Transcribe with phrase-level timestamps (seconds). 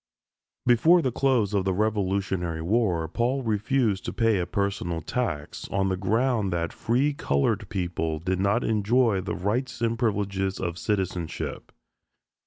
[0.65, 5.89] Before the close of the Revolutionary War, Paul refused to pay a personal tax, on
[5.89, 11.71] the ground that free colored people did not enjoy the rights and privileges of citizenship.